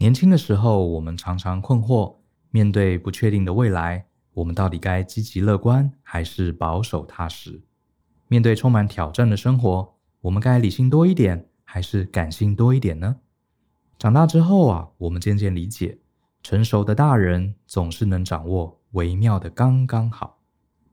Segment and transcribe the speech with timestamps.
[0.00, 2.16] 年轻的时候，我们常常困惑，
[2.48, 7.62] 面对不确定的未来，我们到底该积极乐观还是保守踏实？
[8.26, 13.16] 面对充满挑战的生活，我们该理性多一点还是感性多一点呢？
[13.98, 15.98] 长大之后啊，我们渐渐理解，
[16.42, 20.38] 成熟的大人总是能掌握微妙的刚刚好，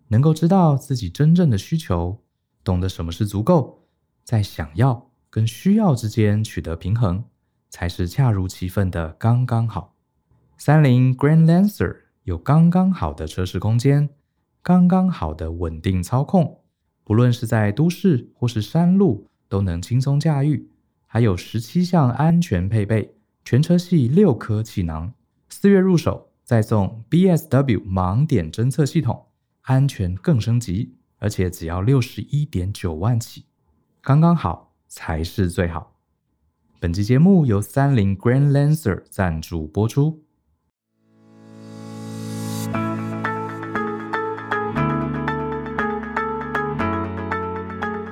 [0.09, 2.21] 能够知道自己真正的需求，
[2.61, 3.87] 懂得什么是足够，
[4.25, 7.23] 在想要跟需要之间取得平衡。
[7.77, 9.93] 才是恰如其分的刚刚好。
[10.57, 14.09] 三菱 Grand Lancer 有刚刚好的车室空间，
[14.63, 16.61] 刚刚好的稳定操控，
[17.03, 20.71] 不论是在都市或是山路都能轻松驾驭。
[21.05, 23.13] 还有十七项安全配备，
[23.45, 25.13] 全车系六颗气囊。
[25.47, 29.27] 四月入手再送 BSW 盲点侦测系统，
[29.61, 33.45] 安全更升级，而且只要六十一点九万起，
[34.01, 35.93] 刚刚好才是最好。
[36.79, 40.21] 本期节目由三菱 Grand Lancer 赞助播出。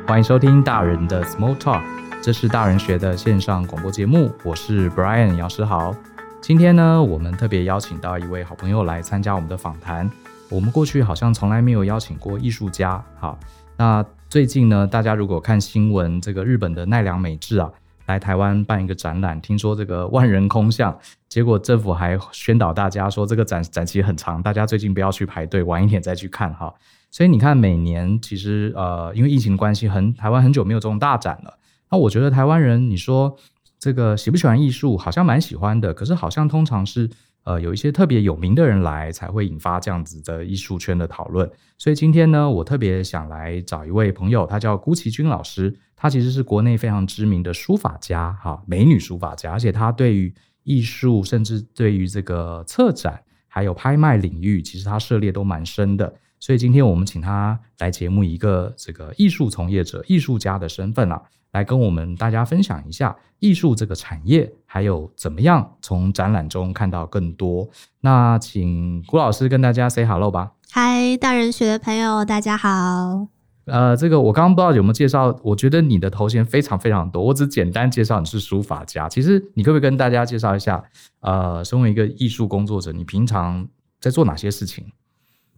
[0.08, 1.84] 欢迎收听大人的 Small Talk，
[2.24, 4.32] 这是大人学的线上广播节目。
[4.44, 5.96] 我是 Brian 姚世豪。
[6.42, 10.10] 今天呢，我们特别邀请到一位好朋友来参加我们的访谈。
[10.50, 13.04] 我们过去好像从来没有邀请过艺术家。
[13.20, 13.38] 好，
[13.78, 17.72] 那最近呢，大家如果看新闻，这个日本的奈良美智啊。
[18.06, 26.74] 来台湾办一个展览，听说这个万人空巷，结果政府还宣导大家说这个展展期很长，大家最近不要去排队，晚一点再去看哈。
[27.12, 31.58] 所以你看，每年其实呃，因为疫情关系，很台湾很久没有这种大展了。
[31.90, 33.36] 那我觉得台湾人，你说
[33.80, 37.10] 这个喜不喜欢艺术，好像蛮喜欢的，可是好像通常是。
[37.46, 41.50] 呃，有一些特别有名的人来，才会引发这样子的艺术圈的讨论。
[41.78, 45.74] 所以今天呢，我特别想来找一位朋友，他叫辜其君老师。
[45.96, 49.52] 他其实是国内非常知名的书法家，哈，美女书法家。
[49.52, 56.14] 而且他对于艺术，甚至对于这个策展，还有拍卖领域，其实他涉猎都蛮深的。
[56.40, 61.22] 所以今天我们请他来节目，一个这个艺术从业者、艺术家的身份啊。
[61.56, 67.70] 来跟我们大家分享一下艺术这个产业，还有怎么样从展览中看到更多。
[68.02, 70.52] 那请郭老师跟大家 say hello 吧。
[70.70, 73.28] 嗨，大人学的朋友，大家好。
[73.68, 77.24] 呃，这个我刚刚不知道有没有介绍，我觉得你的头衔非常非常多。
[77.24, 79.08] 我只简单介绍你是书法家。
[79.08, 80.84] 其实你可不可以跟大家介绍一下？
[81.22, 83.66] 呃，身为一个艺术工作者，你平常
[84.02, 84.86] 在做哪些事情？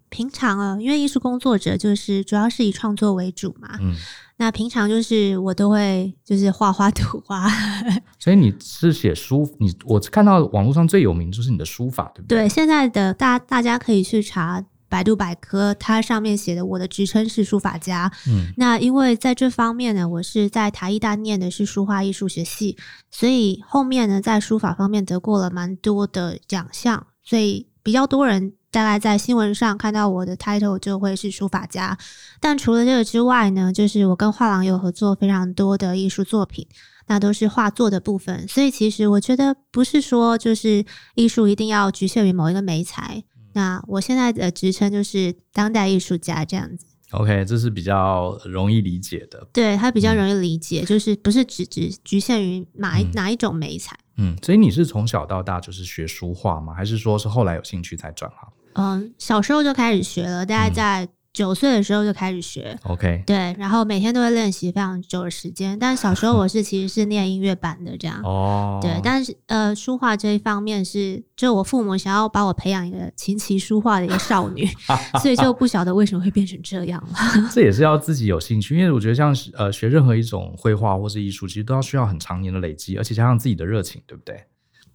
[0.09, 3.77] 平常啊，因为艺术工作者就是主要是以创作为主嘛。
[3.81, 3.93] 嗯。
[4.39, 7.49] 那平常就是我都会就是画画涂画，
[8.19, 12.41] 所以你是写书，你我看到网络上最有名就是你的书法，对不对？
[12.41, 18.11] 对，现在的大大家可以去查百度百科，它上面写的我的职称是书法家。
[18.27, 22.77] 嗯，那因为在这方面呢，我是在台艺大念的是书画艺术学系，
[23.09, 28.53] 所以后面呢在书法方面得过了蛮多的奖项，所以比较多人。
[28.69, 31.97] 大概在新闻上看到我的 title 就会是书法家，
[32.39, 36.67] 但除了这个之外呢，就是我跟画廊有合作非常多的艺术作品，
[37.07, 38.47] 那都是画作的部分。
[38.47, 40.85] 所以其实我觉得不是说就是
[41.15, 43.23] 艺术一定要局限于某一个媒材。
[43.53, 46.85] 那我现在的职称就是当代艺术家这样子。
[47.11, 49.47] OK，这是比较容易理解的。
[49.53, 53.97] 对，它比较容易理解，嗯、就是不是只只局限于哪一、嗯、哪一种媒材。
[54.17, 56.73] 嗯，所以你是从小到大就是学书画吗？
[56.73, 58.51] 还是说是后来有兴趣才转行？
[58.77, 62.75] 嗯，小时候就开始学了，大概在九岁的时候就开始学。
[62.83, 65.77] OK，、嗯、对，然后每天都会练习非常久的时间。
[65.77, 68.19] 但小时候我 是其实是念音乐班的，这样。
[68.23, 68.79] 哦。
[68.81, 74.67] 对，但是呃，书画这一方面是，就我父母想要把我培养一个琴棋书画的一个少女，
[75.21, 77.13] 所以就不晓得为什么会变成这样了。
[77.53, 84.43] 这也是要自己有兴趣，因为我觉得像呃学任何一种绘画或是艺术，其实都要需要很长年的累积，而且加上自己的热情，对不对？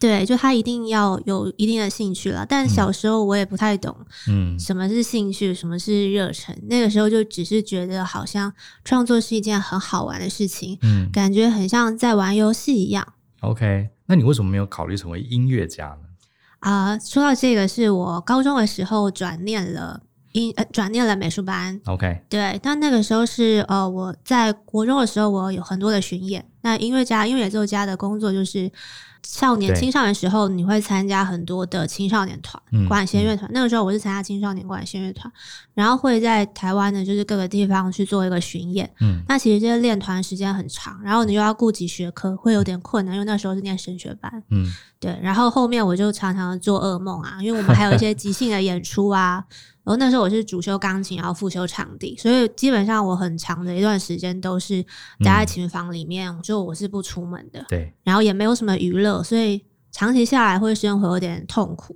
[0.02, 2.44] 对，就他一定要有一定的兴趣了。
[2.44, 3.96] 但小时候我也不太懂，
[4.26, 6.52] 嗯，什么是兴趣，什么是热忱。
[6.68, 8.52] 那个时候就只是觉得好像
[8.84, 13.06] 创作是一件很好玩的事情，嗯，感觉很像在玩游戏一样。
[13.42, 16.00] OK，那你为什么没有考虑成为音乐家呢？
[16.58, 21.80] 啊、呃，说到这个，是我高中的时候转念了音，呃，转念了美术班。
[21.84, 26.44] OK，对，但那个时候是呃，我在国中的时候，我有很多的巡演。
[26.62, 28.68] 那音乐家、音乐演奏家的工作就是。
[29.24, 33.48] 少年、青少年时候，你会参加很多的青少年团、管弦乐团。
[33.52, 35.32] 那个时候我是参加青少年管弦乐团，
[35.74, 38.90] 然后会在台湾的，就是各个地方去做一个巡演。
[39.00, 44.42] 嗯，那其实这些练团时间很长，然后你又要顾及学科，会有点困难，因为那时候是念升学班。
[44.50, 44.66] 嗯，
[44.98, 45.16] 对。
[45.22, 49.44] 然后后面我就常常做噩梦啊，因为我们还有一些即兴的演出啊。
[49.84, 54.82] 然后那时候我是主修钢琴，然后副修场地，所以基本上我很长的一段时间都是
[55.24, 57.64] 待在琴房里面，就我是不出门的。
[57.68, 59.64] 对，然后也没有什么娱乐，所以。
[59.94, 61.94] 长期下来会生活有点痛苦，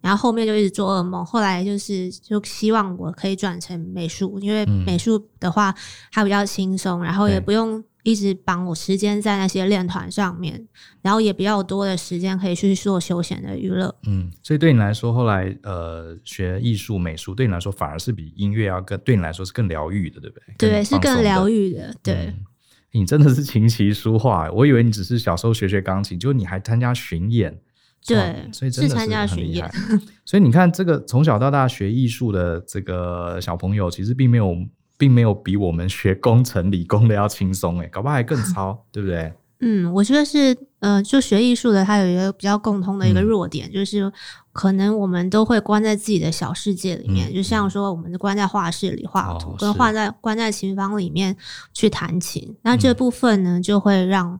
[0.00, 1.24] 然后后面就一直做噩梦。
[1.24, 5.72] 后来就是就希望我可以转成美术，因为美术的话
[6.10, 7.80] 它比较轻松，然后也不用。
[8.02, 10.66] 一直绑我时间在那些练团上面，
[11.02, 13.94] 然后也比较多的时间可以去做休闲的娱乐。
[14.06, 20.70] 嗯，所以对你来说，后来呃学艺术美术，对你来说反而是比音乐要更对你来说是更疗愈的，对不对？
[20.70, 21.94] 对，是更疗愈的。
[22.02, 22.44] 对、嗯，
[22.90, 27.56] 你真的是琴棋书画，我以为你只是小时候学学钢琴，就你还参加巡演。
[28.04, 29.70] 对，所以真的是参加巡演。
[30.26, 34.56] 所以你看，这个从小到大学艺术的这个小朋友，其实并没有。
[35.02, 39.32] 并没有比我们学工程理工的要轻松诶，搞不好还更糙， 对不对？
[39.58, 44.12] 嗯，我觉得是，呃，就学艺术的，它有一个比较共通的一个弱点，嗯、就是
[44.52, 51.36] 可能我们都会关在自己的小世界里面，嗯、就像说我们关在画室里画图，哦、跟画在关在琴房里面
[51.72, 54.38] 去弹琴，那这部分呢，就会让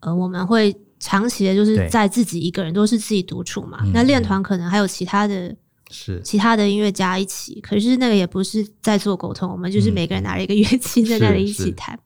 [0.00, 5.56] 呃我们会长期的就是在自己一个人都是自己独处嘛，那练团可能还有其他的。
[5.90, 6.20] 是。
[6.22, 11.98] 其他的音乐家一起，可是那个也不是在做沟通，我们就是每个人拿了一个乐器在那里一起弹，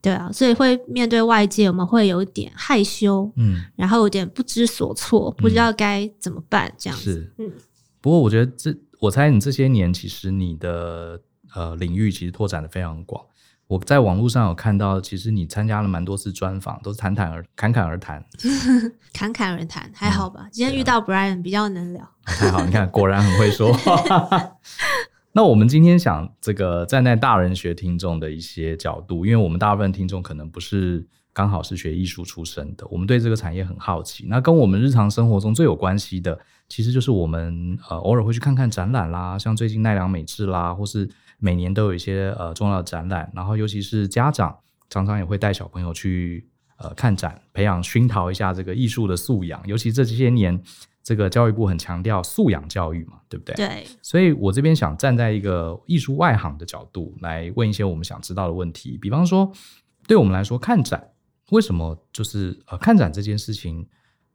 [0.00, 7.50] 对啊，所以会面对外界，我们会有点害羞，嗯，然后有点不知所措，不知道该怎么办，这样子，嗯。
[8.00, 11.20] 不过我觉得这，我猜你这些年其实你的
[11.54, 13.24] 呃领域其实拓展的非常广。
[13.66, 18.22] 我在网络上有看到，其实你参加了蛮多次专访，都是侃侃而侃侃而谈，
[19.12, 20.42] 侃侃而谈，还好吧？
[20.44, 24.52] 嗯、今天遇到 Brian 比较能聊，还好，你看果然很会说话。
[25.32, 34.26] 那我们今天想这个站在大人学听众的一些角度，因为我们大部分听众可能不是刚好是学艺术出身的，我们对这个产业很好奇。
[34.28, 36.38] 那跟我们日常生活中最有关系的，
[36.68, 41.08] 其实就是我们呃偶尔会去看看展览啦，像最近奈良美智啦，或是。
[41.38, 44.58] 每年都有一些呃重要的展览，然后尤其是家长
[44.88, 46.48] 常常也会带小朋友去
[46.78, 49.60] 呃看展，培养熏陶一下这个艺术的素养。
[49.66, 50.62] 尤其这些年，
[51.02, 53.54] 这个教育部很强调素养教育嘛，对不对？
[53.54, 53.86] 对。
[54.00, 58.96] 所以我这边想站在一个艺术外行的角度来问一些我们想知道的问题。
[58.96, 59.52] 比方说，
[60.06, 61.10] 对我们来说看展，
[61.50, 63.86] 为什么就是呃看展这件事情，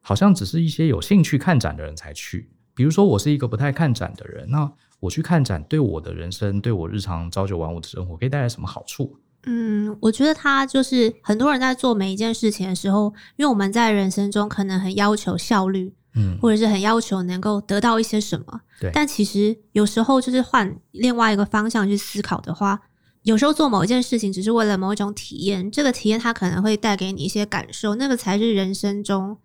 [0.02, 2.52] 好像只是一些有兴趣看展的人才去？
[2.76, 4.72] 比如说我是一个不太看展的人，那。
[5.00, 9.16] 我去看展，对我的人生，对我日常朝九晚五的生活，可以带来什么好处？
[9.44, 18.62] 嗯，我觉得他就是很多人在做每一件事情的时候，因为我们在人生中可能很要求效率，嗯，或者是很要求能够得到一些什么。
[18.82, 22.82] 对，但其实有时候就是换另外一个方向去思考的话，
[23.24, 29.38] 有时候做某一件事情只是为了某一种体验，这个体验它可能会带给你一些感受，那个才是人生中。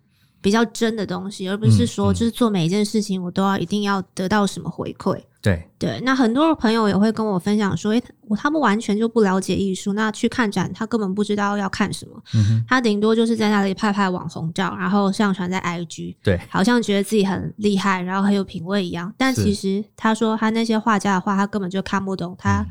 [0.45, 5.19] 比较真的东西，而不是说就是做每一件事情我都要一定要得到什么回馈。
[5.41, 12.23] 对对，那很多朋友也会跟我分享说，诶，我他们完全就不了解艺术，那去看展他根本不知道要看什么，
[12.69, 19.11] 他顶多就是在那里拍拍网红照，然后上传在 IG，对，好像觉得自己很厉害，然后很有品味一样。
[19.17, 22.67] 但其实他说他那些画家的画，他根本就看不懂，他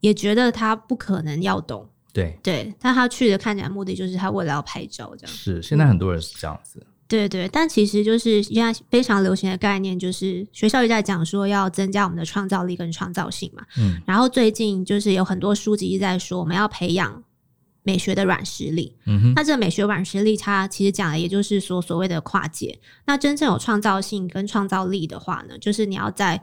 [0.00, 1.88] 也觉得他不可能要懂。
[2.12, 5.36] 对对，但他去的看展目的就是他为了要拍照，这样。
[5.36, 6.80] 是，现在很多人是这样子。
[6.80, 13.64] 嗯对对，但其实就是现在非常流行的概念，就是学校一直在讲说要增加我们的创造力跟创造性嘛。
[13.78, 17.22] 嗯，然后最近就是有很多书籍一直在说我们要培养
[17.82, 18.96] 美学的软实力。
[19.06, 22.78] 嗯哼，那这个美学软实力，它其实讲的也就是说所谓的跨界。
[23.06, 26.42] 那真正有创造性跟创造力的话呢，就是你要在。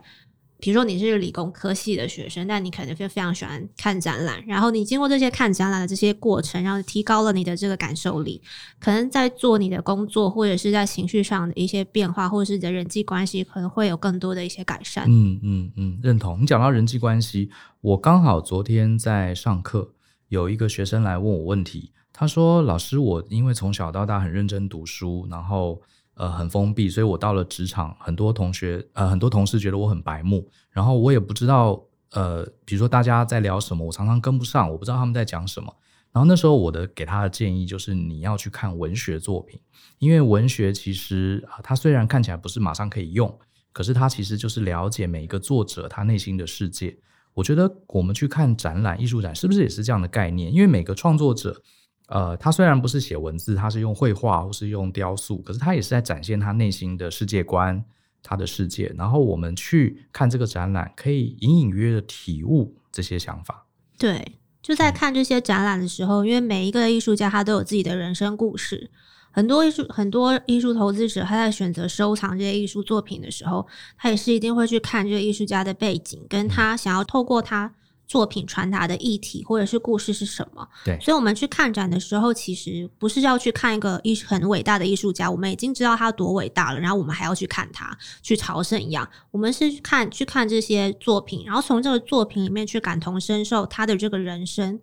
[0.64, 8.40] 比如说你是理工科系的学生，但你可能非非常喜欢看展览，然后你经过这些看展览的这些过程，然后提高了你的这个感受力，
[8.80, 15.04] 可能在做你的工作或者是在情绪上的一些变化，或者是你的人际关系，可能会有更多的一些改善。
[15.06, 16.40] 嗯嗯嗯，认同。
[16.40, 17.50] 你讲到人际关系，
[17.82, 19.90] 我刚好昨天在上课，
[20.28, 25.82] 有一个学生来问我问题，他说：“老师，我因为从小到大很认真读书，然后。”
[26.14, 35.74] 呃，很封闭，所以我到了职场，很多同学，呃，很多同事觉得我很白目，然后我也不知道，呃，比如说大家在聊什么，我常常跟不上，我不知道他们在讲什么。
[36.12, 39.58] 然后那时候我的给他的建议就是，你要去看文学作品，
[39.98, 43.36] 因为文学其实啊，它虽然看起来不是马上可以用，
[43.72, 46.96] 可是它其实就是了解每一个作者他内心的世界。
[47.32, 50.54] 我觉得我们去看展览、艺术展，是不是也是这样的概念？
[50.54, 51.60] 因为每个创作者。
[52.08, 57.82] 呃，他虽然不是写文字，他是用绘画或是用雕塑，可是他也是在展现他内心的世界观，
[58.22, 58.94] 他的世界。
[58.96, 63.66] 然后我们去看这个展览，可以隐隐约约的体悟这些想法。
[63.98, 68.90] 对，就在看这些展览的时候，嗯、因为每一个艺术家他都有自己的人生故事，
[69.30, 77.74] 很多艺术很多艺术投资者他在选择收藏这些艺术作品的时候，他也是一定会去看这个艺术家的背景，跟他想要透过他。
[78.06, 80.68] 作品传达的议题或者是故事是什么。
[80.84, 89.08] 对，所以我们去看展的时候，其实不是要去看一个艺很伟大的艺术家，我们已经知道他多伟大了，然后我们还要去看他，去朝圣一样。
[89.30, 94.80] 我们是看去看这些作品，然后从这个作品里面去感同身受他的这个人生。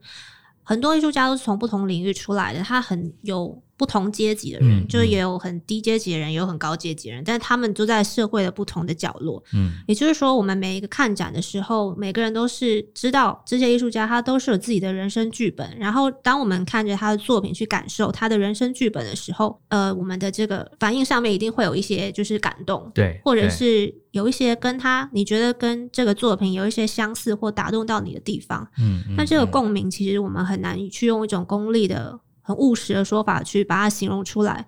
[0.64, 3.62] 很多艺术家都是从不同领域出来的，他很有。
[3.82, 9.44] 不同阶级的人，就是也有很低阶级的人，也有很高阶级的人，但是他们都在社会的不同的角落。
[9.56, 15.76] 嗯，也就是说，我们每一个看展的时候，每个人都是知道这些艺术家他都是有自己的人生剧本。
[15.80, 28.68] 然后，当我们看着他的作品去感受他的人生剧本的时候，呃，我们的这个反应上面一定会有一些就是感动，对，或者是有一些跟他你觉得跟这个作品有一些相似或打动到你的地方。
[28.78, 32.20] 嗯，那这个共鸣其实我们很难去用一种功利的。
[32.52, 34.68] 很务实的说法去把它形容出来，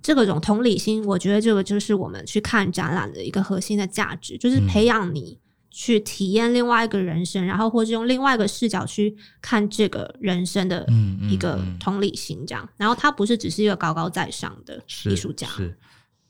[0.00, 5.38] 这个种同理心，我觉得这个就是我们去看展览的一个核心的价值，就是培养你
[5.70, 10.86] 去体验另外一个人生，嗯、然后或者用另外一个视角去看这个人生的
[11.28, 12.66] 一个同理心，这样。
[12.76, 15.46] 然后他不是只是一个高高在上的艺术家。
[15.48, 15.78] 是，是，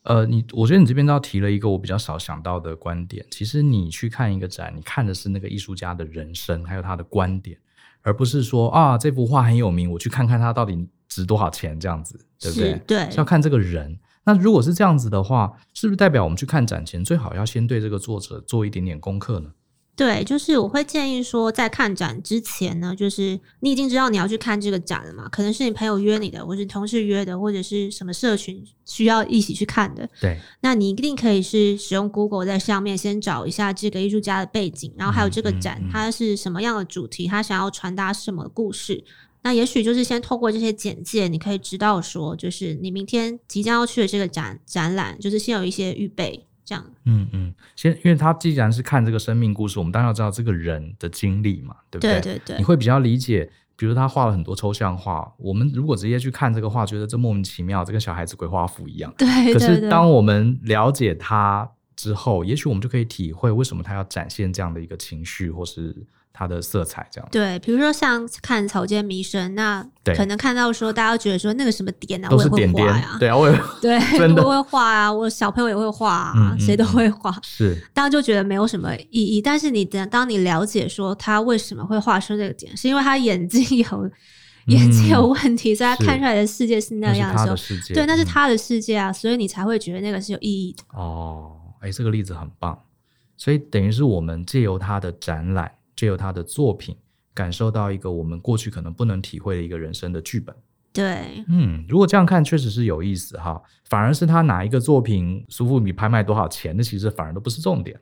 [0.02, 3.24] 呃，你我觉得你这边倒提了一个我比较少想到的观点。
[3.30, 7.58] 其实你去看一个展，你看的是那个艺术家的人生，还有他的观点。
[8.06, 12.80] 而不是说啊，这幅画很有名，我去看看它到底值多少钱这样子，对不对？
[12.86, 13.98] 对，是要看这个人。
[14.24, 19.50] 那如果是这样子的话，是不是代表我们去看展前最好要先对这个作者做一点点功课呢？
[19.96, 30.06] 对，就是我会建议说，在看展之前呢，就是你已经知道你要去看这个展了嘛，可能是你朋友约你的，或是同事约的，或者是什么社群需要一起去看的。
[30.20, 39.02] 对，那你一定可以是使用 Google 在上面先找一下这个艺术家的背景，然后还有这个展它是什么样的主题，他想要传达什么故事。
[39.42, 46.46] 那也许就是先透过这些简介，你可以知道说，就是你明天即将要去的这个展展览，就是先有一些预备。
[46.66, 52.20] 这样，嗯嗯，先，因为他既然是看这个生命故事，我们当然要知道这个人的经历嘛，对不对？
[52.20, 59.14] 对对对，你会比较理解，比如他画了很多抽象画，我们如果直接去看这个画，觉得这莫名其妙，这跟小孩子鬼画符一样。
[59.16, 65.96] 对，对，对，可是当我们了解他之后，也许我们就可以体会为什么他要展现这样的一个情绪，或是。
[66.38, 67.26] 它的色彩这样。
[67.32, 69.82] 对，比如说像看草间弥生，那
[70.14, 74.42] 可能看到说大家觉得说那个什么点啊，都是点点我也会画呀，对啊，我也对， 真的。
[74.42, 79.40] 我会画啊，我小朋友也会画啊，谁、嗯、都会画，是，大家就觉得没有什么意义。
[79.40, 84.12] 但是你等当你了解说他为什么会画出这个点，是因为他眼睛有、嗯、
[84.66, 90.84] 眼睛有问题，所以他看出来的世界是那样的时候，对，那是他的世界啊，所以你才会觉得那个是有意义的。
[90.92, 92.78] 哦，哎，这个例子很棒，
[93.38, 95.72] 所以等于是我们借由他的展览。
[95.96, 96.94] 借由他的作品，
[97.34, 100.54] 感受到一个我们过去可能不能体会的一个人生的剧本。
[100.92, 103.60] 对，嗯，如果这样看，确实是有意思哈。
[103.84, 108.00] 反而是他哪一个作品苏富比拍卖多少钱，那其实反而都不是重点。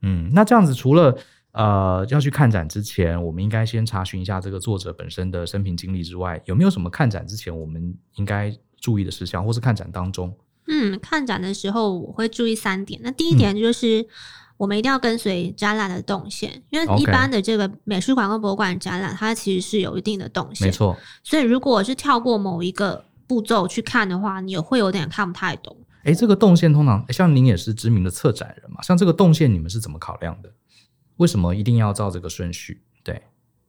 [0.00, 1.14] 嗯，那这样子，除了
[1.52, 10.34] 呃要去看展之前，我们应该先查询一下这个作者本身的生平经历之外，有没有什么看展之前我们应该注意的事项，或是看展当中？
[10.68, 12.98] 嗯，看展的时候我会注意三点。
[13.02, 14.06] 那第一点就是。
[14.62, 20.68] 嗯我们一定要跟随展览的动线，因为一般的这个美术馆跟博物馆展览，它其实是有一定的动线。
[20.68, 20.96] 没错。
[21.24, 25.76] 所以如果是跳过某一个步骤去看的话，你也会有点看不太懂。
[26.04, 30.52] 哎，这个动线通常，像您也是知名的策展人嘛，像这个动线你们是怎么考量的？
[31.16, 32.84] 为什么一定要照这个顺序？
[33.02, 33.20] 对，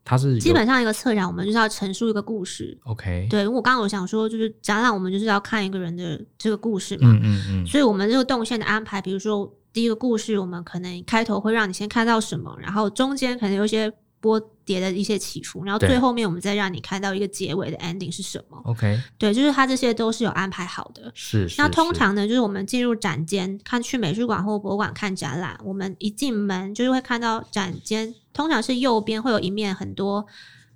[0.06, 2.78] 它是基本上一个策展，我们就是要陈述一个故事。
[2.84, 3.26] OK。
[3.32, 7.10] 对，因为我刚刚有想说，就是展览我们就是要看一个人的这个故事嘛。
[7.10, 7.66] 嗯嗯嗯。
[7.66, 9.52] 所以我们这个动线的安排，比如说。
[9.74, 18.62] 第一个故事，我们可能开头会让你先看到什么，然后中间可能有一些波叠的一些起伏，然后最后面我们再让你看到一个结尾的 ending 是什么。
[18.66, 21.12] OK，对，就是它这些都是有安排好的。
[21.16, 21.56] 是，是。
[21.62, 30.26] 那通常呢，就是我们进入展间，看去美术馆或博物馆看展览，我们一进门就是会看到展间，通常是右边会有一面很多。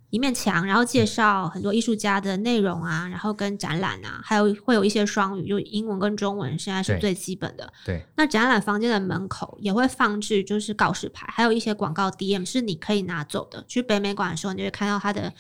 [0.10, 7.72] 一面墙，然后介绍很多艺术家的内容啊，然后跟展览啊，还有会有一些双语，就英文跟中文，现在是最基本的。
[7.86, 8.02] 对。
[8.16, 13.66] 那展览房间的门口也会放置就是告示牌，还有一些广告 DM 是你可以拿走的。
[13.68, 15.34] 去北美馆的时候，你就会看到它的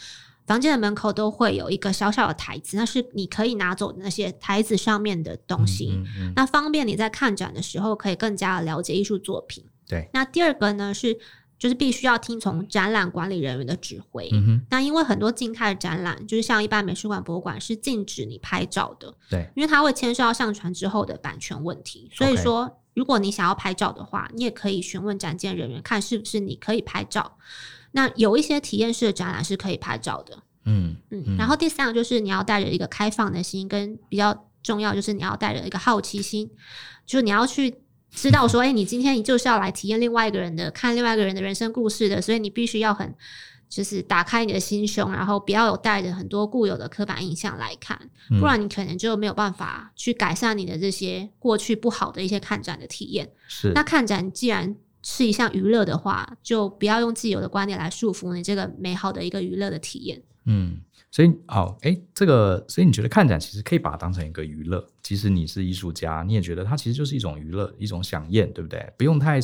[0.45, 5.93] 房间的门口都会有一个小小的台子，那是你可以拿走的那些台子上面的东西。
[5.93, 6.33] 嗯嗯嗯。
[6.35, 9.63] 那方便你在看展的时候可以更加了解艺术作品。
[9.87, 10.09] 对。
[10.11, 11.17] 那第二个呢是。
[11.59, 14.29] 就是必须要听从展览管理人员的指挥。
[14.31, 14.65] 嗯哼。
[14.69, 19.13] 那因为很多静态的展览，就是像一般美术馆、博物馆是禁止你拍照的。
[19.29, 19.49] 对。
[19.55, 22.09] 因为它会牵涉到上传之后的版权问题。
[22.13, 27.37] 所以说，如果你想要拍照的话，你也可以询问展件人员，看是不是你可以拍照。
[27.91, 30.37] 那有一些体验式的展览是可以拍照的。
[30.65, 31.35] 嗯嗯。
[31.37, 36.51] 然后第三个就是你要带着一个开放的心，跟比较重要就是你要带着一个好奇心，
[37.05, 37.81] 就是你要去。
[38.17, 43.13] 知道说，哎、欸，你今天你就是要来体验另外一个人的，看另外一个人的人生故事的，所以你必须要很。
[43.69, 47.99] 就是打开你的心胸，然后不要有带着很多固有的刻板印象来看，
[48.39, 53.29] 不然你可能就没有办法去改善你的这些过去不好的一些看展的体验。
[53.49, 60.23] 是，那看展既然是一项娱乐的话，就不要用既有的观念来束缚你这个美好的一个娱乐的体验。
[60.47, 68.91] 嗯，所以好，哎，这个，所以你觉得看展其实可以把它当成一个娱乐，即使你是艺术家，你也觉得它其实就是一种娱乐，一种享宴，对不对？
[68.97, 69.39] 不用太。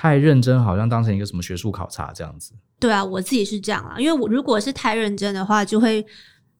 [0.00, 2.52] 太认真，好像当成一个什么学术考察这样子。
[2.78, 6.06] 对啊，我自己是这样啊，因为我如果是太认真的话，就会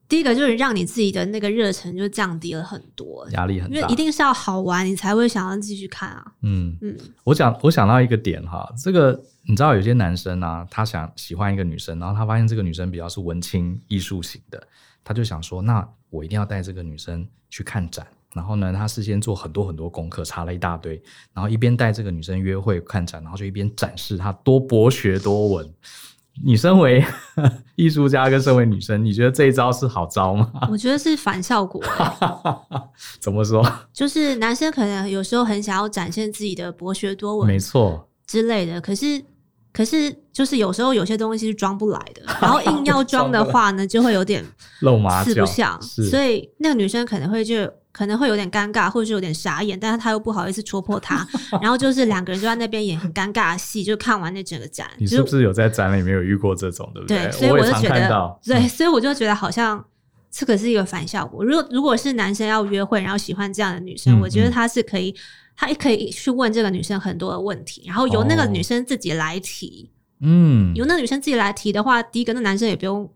[0.09, 3.77] 第一个就是让你自己的那个热忱就降低了很多，压力很大。
[3.77, 6.33] 因为一定是要好玩，你才会想要继续看啊。
[6.43, 14.67] 嗯嗯，我想我想到一个点哈，这个你知道有些男生啊，他想喜欢一个女生，然后他发现这个女生比较是文青艺术型的，
[15.05, 18.07] 他就想说，那我一定要带这个女生去看展。
[18.35, 25.75] 然后呢，他事先做很多很多功课，查了一大堆，然后一边带这个女生约会看展，然后就一边展示他多博学多闻。
[26.45, 27.04] 你身为
[27.76, 30.50] 艺术家，跟身为女生，你觉得这一招是好招吗？
[30.71, 31.83] 我觉得是反效果。
[33.21, 33.64] 怎么说？
[33.92, 38.80] 就是男生可能有时候很想要展现自己的博学多闻，没错之类的。
[38.80, 39.23] 可是，
[39.73, 44.45] 可是就是有时候有些东西是装不来的，然后硬要装的话呢，就会有点
[44.80, 45.80] 露马脚，四不像。
[45.83, 47.71] 所以那个女生可能会就。
[47.90, 51.26] 可能会有点尴尬，或者是有点傻眼，但是他又不好意思戳破他，
[51.61, 54.88] 然后就是两个人就在那边演很尴尬的戏，就看完那整个展。
[54.99, 57.25] 你是不是有在展里面有遇过这种，对不对？
[57.25, 59.85] 对，所以我就觉得，嗯、对，所以我就觉得好像
[60.30, 61.45] 这个是一个反效果。
[61.45, 65.14] 如果如果是男生要约会，然后喜欢这样的女生，嗯、我觉得他是可以，
[65.57, 69.90] 他也可以去问这个女生很多的问题，然后由那个女生自己来提。
[70.21, 73.11] 嗯，由那个女生自己来提的话，第一个那男生也不用。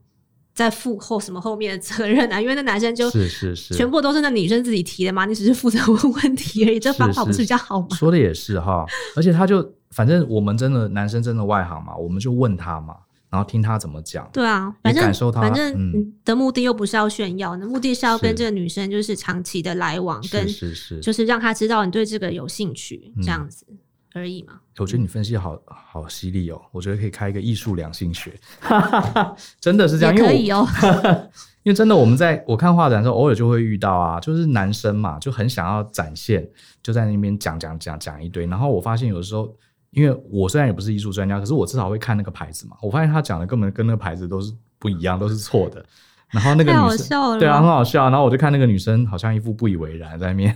[0.54, 2.40] 在负后什么后面的责任啊？
[2.40, 6.78] 因为那男生就是是是，全部都是那女生自己提的嘛，你只是负责问问题而已。
[6.78, 7.88] 这方法不是比较好吗？
[7.96, 8.84] 说的也是哈，
[9.16, 12.96] 而且他就反正我们真的男生真的外行嘛，我们就问他嘛，
[13.30, 14.28] 然后听他怎么讲。
[14.32, 23.64] 对啊，反正感受他，反正你的目的又不是要炫耀，那目的是要跟这个女生就是长期的来往，跟是是，就是让他知道你对这个有兴趣，这样子。
[24.14, 28.32] 而已嘛，我觉得你分析好好犀利哦，我觉得可以开一个艺术两性学，
[29.60, 30.66] 真的是这样，也可以哦。
[31.62, 36.44] 因为真的我们在我看画展的时候，偶尔就会遇到啊，就是男生嘛，就很想要展现，
[36.82, 38.46] 就在那边讲讲讲讲一堆。
[38.46, 39.54] 然后我发现有的时候，
[39.90, 42.76] 因为我虽然也不是艺术专家，可是我至少会看那个牌子嘛。
[42.82, 45.84] 我发现他讲的根本跟那个牌子都是不一样，都是错的。
[46.30, 48.10] 然后那个女生，对啊，很好笑。
[48.10, 50.52] 然后我就看那个女生，好像一副不以为然，在那边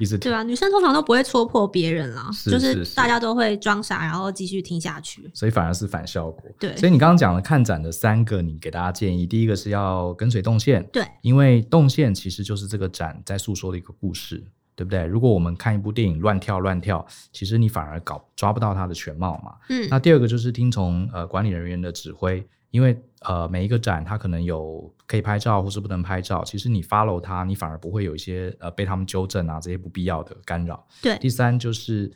[0.00, 0.42] 一直对啊。
[0.42, 5.30] 女生通常都不会戳破别人啦，就是大家都会装傻，然后继续听下去。
[5.32, 6.50] 所以反而是反效果。
[6.58, 14.42] 对，所以你刚刚讲的看展的三个，你给大家建议，第一个是要跟随动线，对，因为动线其实就是这个展在诉说的一个故事，
[14.74, 15.04] 对不对？
[15.04, 19.54] 如果我们看一部电影乱跳乱跳，其实你反而搞抓不到它的全貌嘛。
[19.68, 19.86] 嗯。
[19.90, 22.44] 那第二个就是听从呃管理人员的指挥。
[22.70, 30.86] 因为呃，每一个展它可能有可以拍照或是不能拍照，其实你 follow 他，你反而不会有一些呃被他们纠正啊这些不必要的干扰。
[31.02, 31.18] 对。
[31.18, 32.08] 第三就是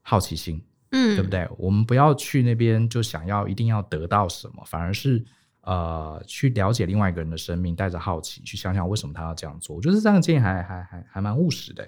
[0.00, 1.46] 好奇心，嗯，对不对？
[1.58, 5.22] 我们不要去那边就想要一定要得到什么，反而是
[5.60, 9.76] 呃去了解另外一个人的生命，带着好奇去想想为什么他要这样做。
[9.76, 11.86] 我觉得这样的建议还还还还蛮务实的。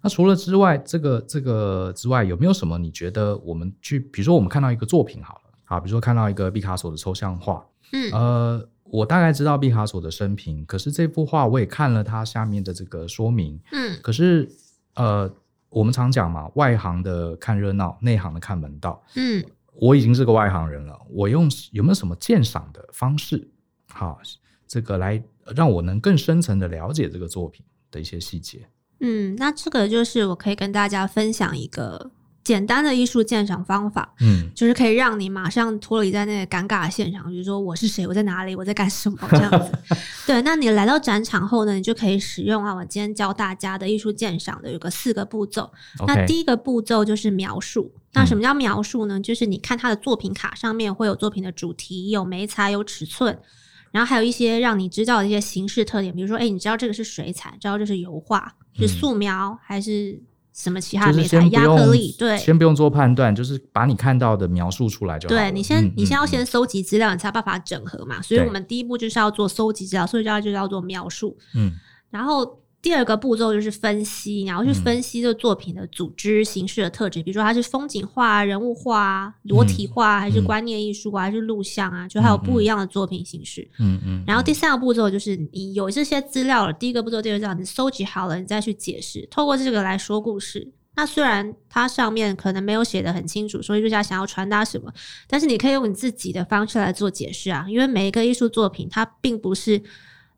[0.00, 5.39] 那除了之外，这个这个之外，有没有什么你觉得我们去，比如说我们看到一个作品好了。
[5.70, 14.50] 啊，比如说看到一个毕卡索的抽象画，嗯，呃，我大概知道毕卡索的生平，可是这幅画我也看了它下面的这个说明，嗯，可是
[14.96, 15.32] 呃，
[15.68, 23.48] 我们常讲嘛，外行的看热闹，内行的看门道，嗯，我已经是个外行人了，我用有没有什么鉴赏的方式，
[23.92, 24.20] 好，
[24.66, 25.22] 这个来
[25.54, 28.66] 让我能更深层的了解这个作品的一些细节，
[28.98, 32.10] 嗯，那这个就是我可以跟大家分享一个。
[32.42, 39.70] 简单的艺术鉴赏方法，嗯，就是可以让你马上脱离在那个尴尬的现场，比如说我是谁，我在哪里，我在干什么这样子。
[40.26, 45.70] 对，那你来到展场后呢，你就可以使用啊，我今天教大家的艺术鉴赏的有个四个步骤。
[46.06, 47.92] 那第一个步骤就是描述。
[48.14, 49.18] 那什么叫描述呢？
[49.18, 53.38] 嗯，就是你看他的作品卡上面会有作品的主题，有媒材，有尺寸，
[53.92, 60.18] 然后还有一些让你知道的一些形式特点，比如说，哎，你知道这个是水彩，知道这是油画，是素描还是？
[60.60, 61.38] 什么其他媒材？
[61.48, 65.34] 亚克力，对，先不用做判断，就是把你看到的描述出来就好。
[65.34, 68.20] 对，你先，嗯、你先要先搜集资料，嗯、你才有办法整合嘛。
[68.20, 71.36] 所以我们第一步就是要做搜集资料，所以就要就叫做描述。
[71.54, 71.72] 嗯，
[72.10, 72.59] 然后。
[72.82, 83.62] 第二个步骤就是分析，然后去分析这个作品的组织形式的特质，嗯、比如说它是风景画、人物画、裸体画，还是观念艺术啊，还是录像啊，就还有不一样的作品形式。
[83.78, 84.00] 嗯嗯。
[84.06, 90.72] 嗯，然后第三个步骤就是你有这些资料了，第一个步骤、第二个步骤你搜集好了，你再去解释，透过这个来说故事。
[90.96, 94.92] 那虽然它上面可能没有写的很清楚，说艺术家想要传达什么，
[95.28, 97.64] 但是你可以用你自己的方式来做解释啊。
[97.68, 99.80] 因为每一个艺术作品，它并不是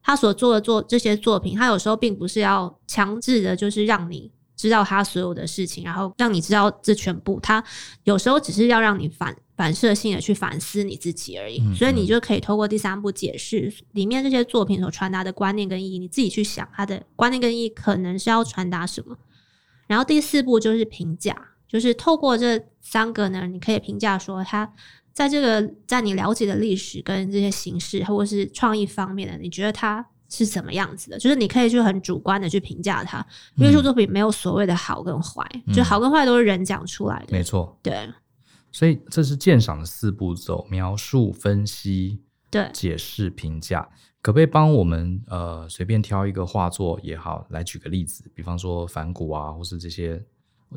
[0.02, 4.30] 他所做的作这些作品，他有时候并不是要强制的，就是让你。
[4.54, 7.40] 知道他所有的事情，然后让你知道这全部。
[7.40, 7.64] 他
[8.04, 11.58] 有时候只是要让你反反射性的去反思你自己而已。
[11.62, 19.16] 嗯嗯，所以你就可以透过第三步解释里面这些作品所传达的观念跟意义，你自己去想他的观念跟意义可能是要传达什么。
[19.88, 21.36] 然后第四步就是评价，
[21.66, 24.72] 就是透过这三个呢，你可以评价说他
[25.12, 30.06] 在这个在你了解的历史跟这些形式或者是创意方面的，你觉得它。
[30.34, 31.18] 是怎么样子的？
[31.18, 33.18] 就是你可以去很主观的去评价它，
[33.54, 37.26] 因为艺术作品没有所谓的好跟坏，嗯、就好跟坏都是人讲出来的。
[37.32, 38.10] 没错，对。
[38.70, 43.86] 所以这是鉴赏的四步骤：描述、分析、对、解释、评价。
[44.22, 48.24] 可不可以帮我们呃随便挑一个画作也好，来举个例子？
[48.34, 50.24] 比方说梵谷啊，或是这些。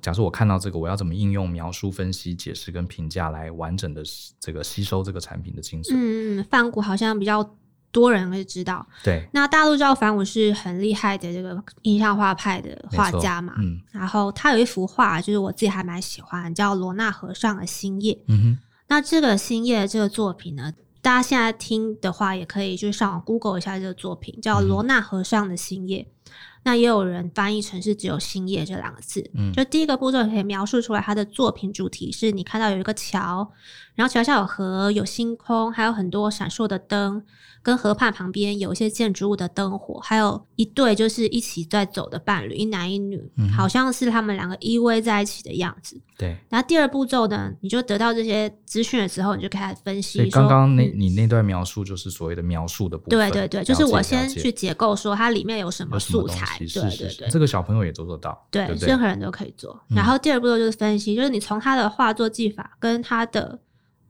[0.01, 4.03] 假设我看到这个，我要怎么应用描述、分析、解释跟评价来完整的
[4.39, 5.93] 这个吸收这个产品的精髓？
[5.95, 7.57] 嗯，梵谷好像比较。
[7.91, 9.25] 多人会知道，对。
[9.31, 13.79] 那大家都知道梵谷是很厉害的这个印象画派的画家嘛，嗯。
[13.89, 18.19] 然后他有一幅画，就是我自己还蛮喜欢，叫罗纳河上的星夜。
[18.27, 18.57] 嗯哼。
[18.89, 26.05] 那这个星夜这个作品呢，大家现在听的话，也可以就上网 Google 一下这个作品，叫罗纳河上的星夜。
[26.25, 26.31] 嗯。
[26.65, 29.23] 那也有人翻译成是只有星夜这两个字。
[29.35, 29.53] 嗯。
[29.53, 33.49] 就第一个步骤可以描述出来，他的作品主题是你看到有一个桥，
[33.93, 37.23] 然后桥下有河，有星空，还有很多闪烁的灯。
[37.63, 45.99] 跟河畔旁边有一些建筑物的灯火，还有一对就是一起在走的伴侣，一男一女，嗯、好像是他们两个依偎在一起的样子。
[46.15, 46.37] 对。
[46.47, 50.29] 然后第二步骤呢，你就得到这些资讯的时候，你就开始分析。
[50.29, 53.17] 刚刚那、嗯、你那段描述就是所谓的描述的部分。
[53.17, 56.57] 对对对，就是我先去解构说它里面有什么素材。
[56.59, 58.45] 对对对，这个小朋友也做得到。
[58.51, 59.81] 对，任何人都可以做。
[59.87, 63.61] 然后第二步骤就是分析，嗯、就是你从他的画作技法跟他的。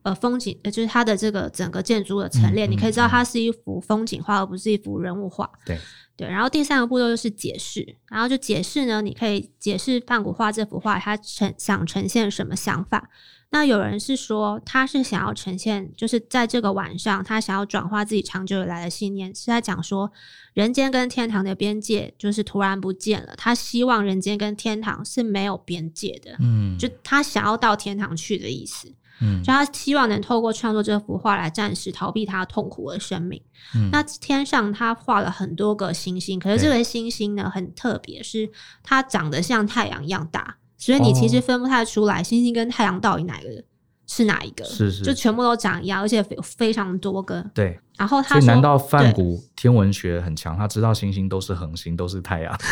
[0.06, 5.50] 呃，风景呃，就是它的这个整个建筑的陈列，你可以知道它是一幅风景画，而不是一幅人物画。
[5.66, 5.80] 对
[6.16, 6.28] 对。
[6.28, 13.10] 然后第三个步骤就是解释，然后就解释呢，你可以解释梵谷画这幅画，他呈想呈现什么想法。
[13.56, 20.12] 那有人是说，他是想要呈现，就是在这个晚上，他想要转化自己长久以来的信念，是在讲说，
[20.54, 23.34] 人间跟天堂的边界就是突然不见了。
[23.38, 28.94] 他希望人间跟天堂是没有边界的，嗯，就他想要到天堂去的意思。
[29.22, 33.42] 嗯，就他希望能透过创作这幅画来暂时逃避他痛苦的生命。
[33.74, 38.52] 嗯，那天上他画了很多个星星，可是这个星星呢很特别，是
[38.84, 43.64] 它长得像太阳一样大，所以你其实分不太出来星星跟太阳到底哪个
[44.08, 44.64] 是哪一个。
[44.66, 47.44] 是是，就全部都长一样，而且有非常多个。
[47.54, 50.56] 对，然后他说，难道梵谷天文学很强？
[50.58, 52.58] 他知道星星都是恒星，都是太阳。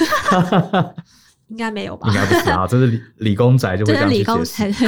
[1.54, 2.08] 应该没有吧？
[2.08, 4.84] 应该不是啊， 这是理理工宅就会这样解释，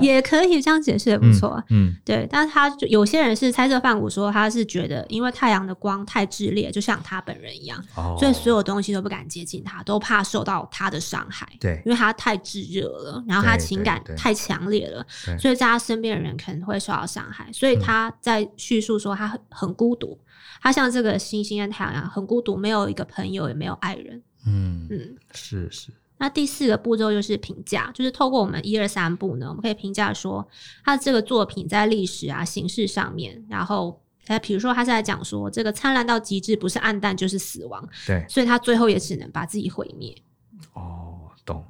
[0.00, 1.60] 也可以这样解释，也不错。
[1.70, 2.26] 嗯，对。
[2.30, 7.82] 但是他就有些人是猜测范谷说他是觉得，因为太阳的光太炽烈，就像他本人一样，
[8.18, 11.44] 所以所有东西都不敢接近他，都怕受到他的伤害。
[11.58, 15.04] 对，因为他太炙热了，然后他情感太强烈了，
[15.40, 17.50] 所以在他身边的人可能会受到伤害。
[17.52, 20.16] 所以他在叙述说他很很孤独，
[20.62, 24.22] 他像这个星星跟太阳一样很孤独，没有一个朋友，也没有爱人。
[24.46, 25.90] 嗯嗯，是是。
[26.18, 30.48] 那第四个步骤就是评价，就是透过我们一二三步呢，我们可以评价说
[30.82, 40.16] 他这个作品在历史啊、形式上面，然后哎，比如说他是在讲说这个灿烂到极致，不是暗淡就是死亡，对，所以他最后也只能把自己毁灭。
[40.72, 41.62] 哦，懂。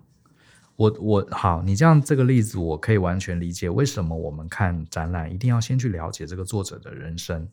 [0.77, 7.49] 我我好，你这样这个例子我可以完全理解，为什么我们看展览一定要先去了解这个作者的人生。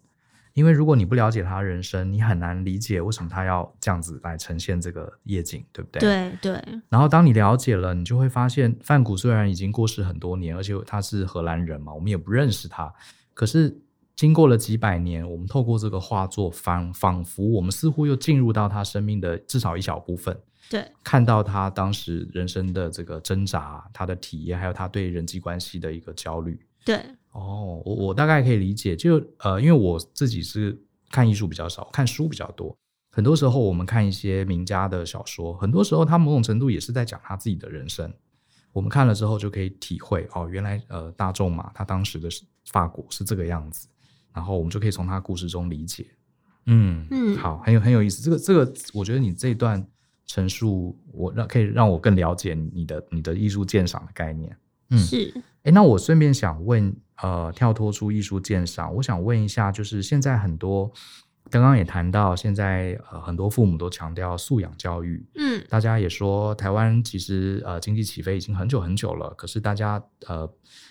[0.54, 6.00] 因为如果你不了解他人生，你很难理解为什么他要这样子来呈现这个夜景，对不对？
[6.00, 6.64] 对对。
[6.90, 12.94] 然后当你了解了，你就会发现，范谷虽然已经过世很多年，而且他是荷兰人嘛，我们也不认识他。
[13.34, 13.76] 可是
[14.16, 20.40] 经过了几百年，我们透过这个画作，仿仿佛我们似乎又进入到他生命的至少一小部分，
[20.70, 27.04] 对，看到他当时人生的这个挣扎，他的体验，还有他对人际关系的一个焦虑，对。
[27.34, 32.76] 哦，我我大概可以理解，就呃，因为我自己是看艺术比较少，看书比较多。
[33.12, 38.12] 很多时候我们看一些名家的小说，很多时候他某种程度也是在讲他自己的人生。
[38.72, 42.30] 我们看了之后就可以体会，哦，原来呃大众嘛他当时的
[42.72, 43.88] 法国是这个样子，
[44.32, 46.06] 然后我们就可以从他故事中理解。
[46.68, 48.22] 嗯嗯，好，很有很有意思。
[48.22, 49.84] 这个这个，我觉得你这一段
[50.28, 54.56] 陈述，我让可以让我更了解你的你的艺术鉴赏的概念。
[54.90, 55.34] 嗯，是。
[55.64, 56.96] 哎，那我顺便想问。
[57.24, 60.92] 呃，跳脱出艺术鉴赏，我想问一下，就是现在很多
[61.50, 70.50] 刚刚也谈到，现在呃很多父母都强调素养教育，嗯，大家也说台湾其实呃经济起飞已经很久很久了，可是大家呃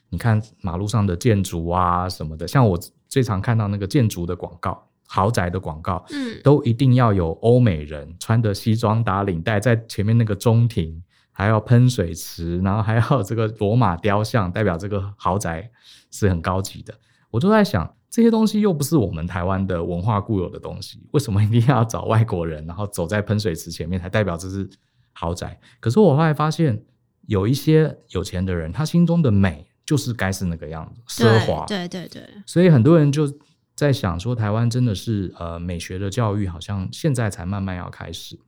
[0.09, 15.68] 你看马路上的建筑啊什么的，像我最常看到那个建筑的广告，豪宅的广告，嗯，都一定要有欧美人穿着西装打领带在前面那个中庭，还要喷水池，然后还要这个罗马雕像，代表这个豪宅
[16.11, 16.95] 是很高级的。
[17.31, 17.92] 我就在想。
[18.14, 24.68] 这些东西又不是我们台湾的文化固有的东西，为什么一定要找外国人，然后走在喷水池前面才代表这是
[25.14, 25.59] 豪宅？
[25.81, 26.85] 可是我后来发现，
[27.23, 31.64] 有一些有钱的人，他心中的美就是该是那个样子，奢华。
[31.64, 32.23] 对对对。
[32.45, 33.27] 所以很多人就
[33.75, 38.38] 在想说，台湾真的是呃美学的教育，好像现在才慢慢要开始。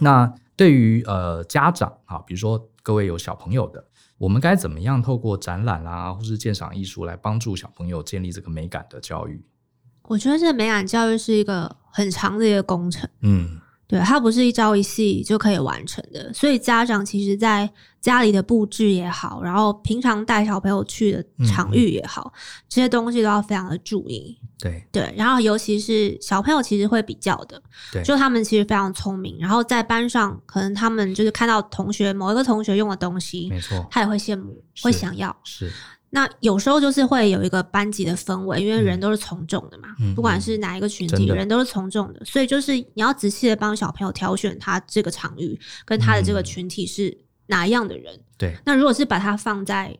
[0.00, 3.84] 那对于呃家长啊，比如说各位有小朋友的。
[4.18, 9.44] 我们该怎么样透过展览啊，或是鉴赏艺术来帮助小朋友建立这个美感的教育？
[10.02, 13.10] 我觉得这美感教育是一个很长的一个工程。
[13.22, 13.60] 嗯。
[13.92, 22.32] 对，它不是一朝一夕就可以完成的，所以家长其实在家里的布置也好，然后平常带小朋友去的场域也好，
[22.70, 24.34] 这些东西都要非常的注意。
[24.58, 35.70] 对对，然后尤其是小朋友其实会比较的，对，就他们其实非常聪明，然后在班上可能他们就是看到同学某一个同学用的东西，没错，他也会羡慕，会想要，是。
[36.14, 48.20] 那有时候就是会有一个班级的氛围，因为人都是从众的嘛，嗯、不管是哪一个群体，人都是从众的，所以就是你要仔细的帮小朋友挑选他这个场域跟他的这个群体是哪一样的人。
[48.36, 49.98] 对、嗯，那如果是把它放在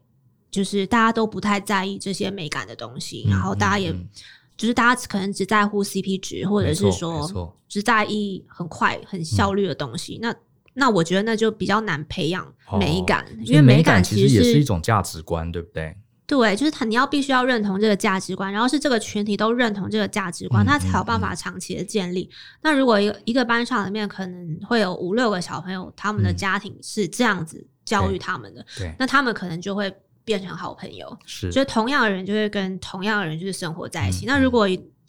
[0.51, 4.07] 就是大家都不太在意这些美感的东西，嗯、然后大家也、嗯、
[4.55, 10.35] 就是大家可能只在乎 CP 值，或者是说只在意很快很效率的东西，嗯、那
[10.74, 12.46] 那我觉得那就比较难培养
[12.78, 15.96] 美感，哦、因为美感其实，也是一种价值观，对不对？
[16.24, 22.22] 对，就是他，你要必须要认同这个价值观，然后是这个群体都认同这个价值观，他才有办法长期的建立。
[22.22, 22.58] 嗯嗯嗯。
[22.62, 31.14] 那如果一个一个班上里面可能会有五六个小朋友，他们的家庭是这样子教育他们的，对，那他们可能就会变成好朋友。
[31.26, 34.24] 是，就同样的人就会跟同样的人就是生活在一起。
[34.24, 34.66] 那如果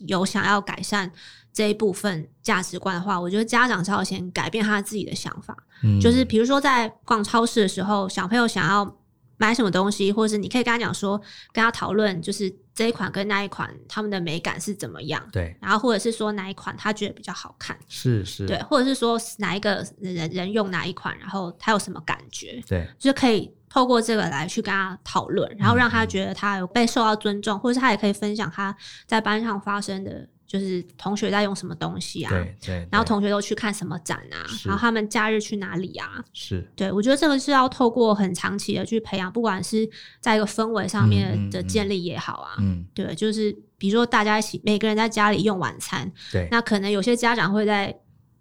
[0.08, 1.10] 有想要改善
[1.54, 5.56] 这一部分价值观的话，我觉得家长是要先改变他自己的想法。
[5.84, 8.98] 嗯，就是比如说在逛超市的时候，小朋友想要。
[9.36, 11.20] 买什么东西，或者是你可以跟他讲说，
[11.52, 15.22] 跟他讨论，就是这一款跟那一款他们的美感是怎么样？
[15.34, 15.54] 对。
[15.60, 17.76] 然后或者是说哪一款他觉得比较好看？
[17.90, 18.46] 是是。
[18.46, 22.64] 对，或者是说哪一个人人用哪一款，然后他有什么感觉？
[22.68, 28.74] 对，就是可以透过这个来去跟他讨论，然后让他觉得他有被受到尊重，嗯、或者是他也可以分享他
[29.08, 30.30] 在班上发生的。
[30.54, 32.30] 就是同学在用什么东西啊？
[32.30, 32.88] 对对，对。
[32.92, 34.46] 然后同学都去看什么展啊？
[34.64, 36.24] 然后他们假日去哪里啊？
[36.32, 36.64] 是。
[36.76, 39.90] 对，我觉得这个是要透过很长期的去培养，不管是
[40.20, 42.58] 在一个氛围上面的建立也好啊。
[42.60, 42.86] 嗯。
[42.94, 46.12] 对，就是比如说大家一起，每个人在家里用晚餐。
[46.32, 46.48] 对。
[46.52, 47.92] 那可能有些家长会在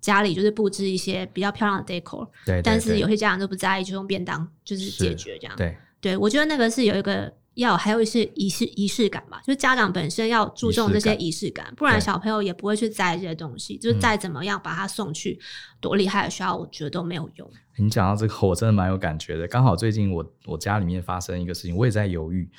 [0.02, 2.28] 家里就是布置一些比较漂亮的 decor。
[2.44, 2.60] 对。
[2.62, 5.56] 但是有些家长都不在意，就用便当就是解决这样。
[5.56, 5.74] 对。
[5.98, 7.32] 对，我觉得那个是有一个。
[7.54, 13.76] 要还有一些仪式仪式感吧，就是家长本身要注重这些仪式感，不然小朋友也不会去在意这些东西。
[13.76, 15.38] 就是再怎么样把他送去
[15.80, 17.50] 多厉害的学校，我觉得都没有用。
[17.76, 19.46] 你讲到这个，我真的蛮有感觉的。
[19.46, 22.50] 刚好最近我我家里面发生一个事情，我也在犹豫。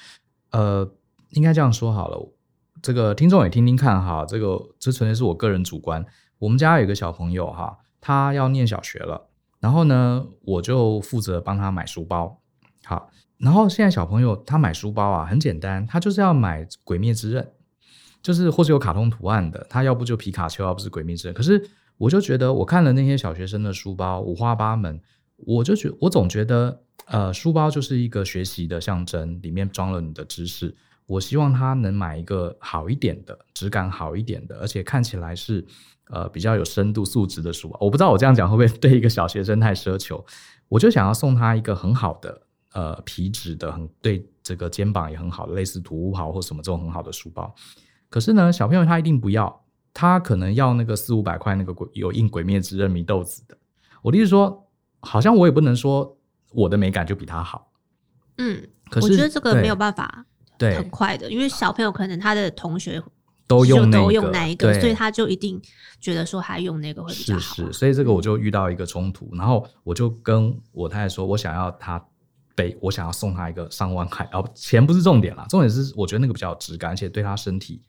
[0.52, 0.88] 呃，
[1.32, 2.34] 应该这样说好了，
[2.82, 4.24] 这个听众也听听看哈。
[4.28, 6.06] 这个这纯粹是我个人主观。
[6.38, 9.30] 我们家有一个小朋友哈，他要念小学了，
[9.60, 12.40] 然后呢，我就负责帮他买书包。
[12.84, 13.10] 好。
[13.38, 17.44] 然后现在小朋友他买书包啊，很简单，他就是要买《鬼灭之刃》，
[18.22, 21.34] 就是或是有卡通图案的，他要不就皮卡丘，要不是《鬼灭之刃》。
[21.38, 21.62] 可是
[21.98, 25.00] 我就觉得，我看了那些小学生的书包，五花八门，
[25.38, 30.74] 我就觉我总觉得，呃，书包就是一个学习的象征，里面装了你的知识。
[31.06, 35.66] 我希望他能买一个好一点的，质感好一点的，而且看起来是
[36.10, 37.78] 呃比较有深度、素质的书包。
[37.82, 40.26] 我不知道我这样讲会不会对一个小学生太奢求，
[40.70, 42.44] 我就想要送他一个很好的。
[42.74, 47.54] 呃，皮质的很对，这个肩膀也很好的，类似土豪或什么这种很好的书包。
[48.10, 53.56] 可是呢，小朋友他一定不要，他可能要那个四五百块那个鬼有印《鬼灭之刃》祢豆子的。
[54.02, 54.68] 我的意思说，
[55.02, 56.18] 好像我也不能说
[56.52, 57.72] 我的美感就比他好。
[58.40, 60.26] 嗯，可是我觉得这个没有办法，
[60.58, 63.00] 对，很快的，因为小朋友可能他的同学
[63.46, 65.62] 都用都用那一个，所以他就一定
[66.00, 67.40] 觉得说他用那个会比较好。
[67.40, 72.04] 是是，所以这个我就遇到一个冲突，然后我就跟我太太说，我想要他。
[72.56, 77.82] 背我想要送他一个上万块，哦，钱不是重点啦，重点是我觉得那个比较有质感，而且对他身体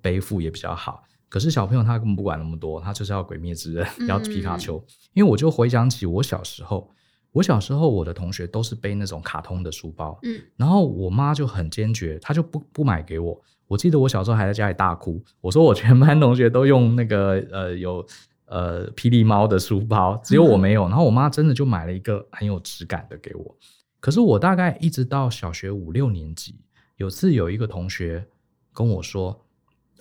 [0.00, 1.02] 背负也比较好。
[1.28, 4.82] 可是小朋友他根本不管那么多，他就是要鬼灭之刃，要皮卡丘。
[5.12, 6.88] 因为我就回想起我小时候，
[7.32, 13.38] 我小时候，我的同学都是背那种卡通的书包，嗯，然后我妈就很坚决，她就不不买给我。
[13.66, 18.06] 我记得我小时候还在家里大哭，我说我全班同学都用那个呃有
[18.46, 20.88] 呃霹雳猫的书包，只有我没有。
[20.88, 23.56] 然后我妈真的就买了一个很有质感的给我。
[24.00, 26.60] 可是我大概一直到小学五六年级，
[26.96, 28.26] 有次有一个同学
[28.72, 29.44] 跟我说：“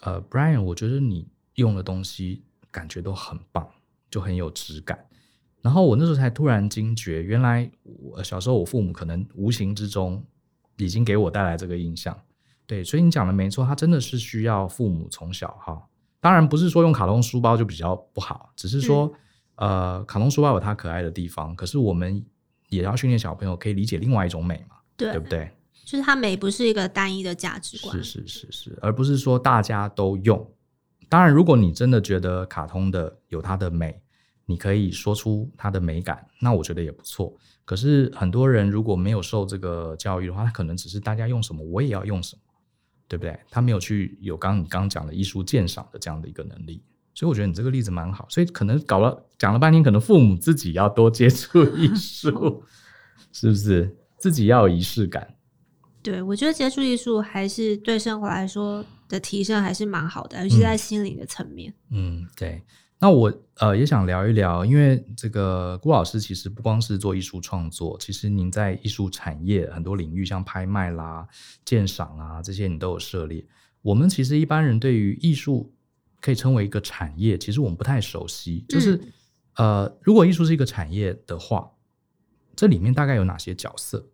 [0.01, 3.67] 呃，Brian，我觉得你用的东西感觉都很棒，
[4.10, 5.03] 就很有质感。”
[5.62, 10.23] 然后我那时候才突然惊觉，原来我小时候我父母可能无形之中
[10.77, 12.15] 已经给我带来这个印象。
[12.67, 15.81] 对，所以你讲的没错，他真的是需要父母从小哈。
[16.19, 19.12] 当然不是说用卡通书包就比较不好，只是说、
[19.55, 22.23] 嗯、呃，卡通书包有它可爱的地方，可是我们
[22.69, 25.51] 也要训练小朋友可以理解另外一种美嘛，对，对不对？
[25.86, 30.51] 就是它美不是一个单一的价值观，是是是是，而不是说大家都用。
[31.10, 34.01] 当然，如果你真的觉得卡通的有它的美。
[34.47, 37.36] 你可以说出它的美感，那我觉得也不错。
[37.65, 42.41] 可是很多人如果没有受这个教育的话，他可能只是大家用什么我也要用什么，
[43.08, 43.36] 对不对？
[43.49, 46.84] 他没有去有刚你刚讲的艺术鉴赏的这样的一个能力。
[47.15, 48.28] 所以我觉得你这个例子蛮好。
[48.30, 52.63] 所以可能搞了讲了半天，可能父母自己要多接触 艺术，
[53.32, 53.97] 是不是？
[54.19, 55.36] 自己要有仪式感。
[56.04, 61.73] 对，我觉得接触艺术还是对生活来说的提升还是蛮好的，尤其在心灵的层面。
[61.89, 62.62] 嗯，对。
[62.97, 71.28] 那我呃也想聊一聊，因为这个郭老师其实不光是做艺术创作，其实您在艺术产业很多领域，像拍卖啦、
[71.65, 73.45] 鉴赏啊这些，你都有涉猎。
[73.82, 75.74] 我们其实一般人对于艺术
[76.25, 78.65] 可以称为一个产业，其实我们不太熟悉。
[78.67, 81.69] 就是、嗯、呃，如果艺术是一个产业的话，
[82.55, 84.07] 这里面大概有哪些角色？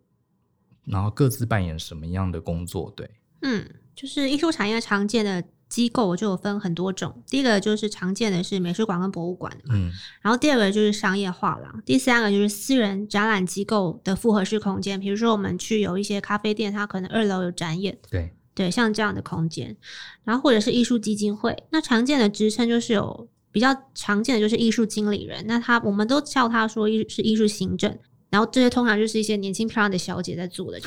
[0.84, 2.92] 然后各自扮演什么样的工作？
[2.94, 5.42] 对，嗯，就是艺术产业常见的。
[5.72, 19.76] 机构就有分很多种，第一个就是常见的是美术馆跟博物馆，嗯，然后第二个就是商业画廊，第三个就是私人展览机构的复合式空间，比如说我们去有一些咖啡店，它可能二楼有展演，对对，像这样的空间，
[20.24, 27.98] 然后或者是艺术基金会，那常见的职称就是有比较常见的就是艺术经理人，那他我们都叫他说艺是艺术行政。
[28.30, 30.80] 然后这些通常就是一些年轻漂亮的小姐在做的，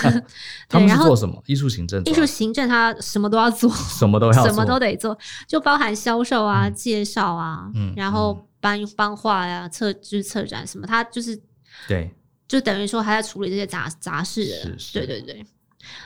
[0.66, 1.42] 他们是做什么？
[1.44, 2.02] 艺术行政。
[2.06, 11.38] 艺术行政，他什么都要做， 什么都要做，什么都得做，就包含销售啊、嗯、介绍啊，嗯、然后搬搬画呀、策就是策展什么，他就是
[11.86, 12.10] 对，
[12.48, 14.56] 就等于说还在处理这些杂杂事的。
[14.56, 15.44] 是是，对对对。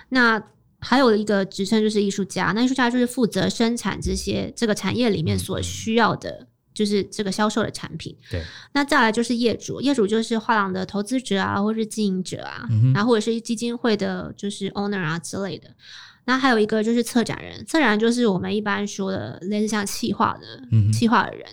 [0.08, 0.42] 那
[0.80, 6.46] 还有一个职称就是艺术家，那艺术家就是负责生产这些这个产业里面所需要的。
[6.72, 8.40] 就是这个销售的产品，对。
[8.72, 15.68] 那再来就是业主，业主就是画廊的投资者啊，或是经营者啊，嗯、然后或者是基金会的，就是 owner 啊之类的。
[16.24, 21.44] 那还有一个就是策展人，策展人就是我们一般说的类似像企划的，嗯，企划的人。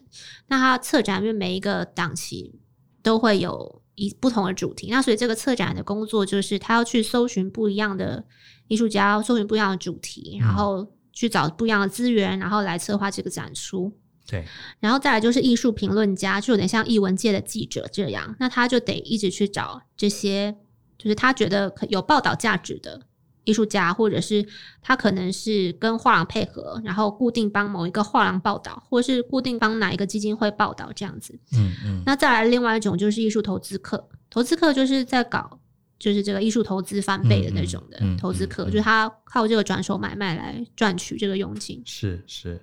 [0.48, 2.54] 那他策展因为每一个档期
[3.02, 8.24] 都会有一不同的主题，那所以这个策展人的工作就是他要去搜寻不一样的
[8.68, 13.92] 艺术家，搜寻不一样的主题，然后去找不一样的资源，然后来策划这个展出。
[14.30, 14.46] 对，
[14.82, 20.54] 然后再来就是艺术评论家，就有点像艺文界的记者这样，那他就得一直去找这些，
[20.98, 23.02] 就是他觉得有报道价值的
[23.46, 24.46] 艺术家，或者是
[24.82, 31.40] 他可能是跟画廊配合，然后固定帮某一个画廊报道，或是固定帮哪一个基金会报道这样子。
[31.54, 32.04] 嗯嗯。
[32.06, 35.58] 那再来另外一种就是艺术投资客，投资客就是在搞
[36.00, 41.82] 就是这个艺术投资翻倍的那种的投资客，就是他靠这个转手买卖来赚取这个佣金。
[41.86, 42.62] 是是，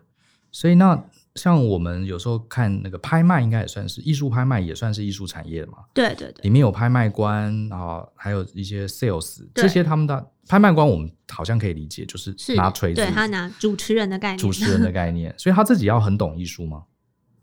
[0.51, 1.05] 所以那。
[1.35, 5.79] 像我们有时候看那个拍卖，应该也算是艺术拍卖，也算是艺术产业嘛。
[5.92, 16.85] 对对对，里面有拍卖官啊，还有一些 sales，这些他们的拍卖官，我们好像可以理解，就是拿锤子，对他拿主持人的概念，主持人的概念，所以他自己要很懂艺术吗？